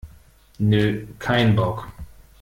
Nö, 0.59 1.05
kein 1.19 1.55
Bock! 1.55 1.87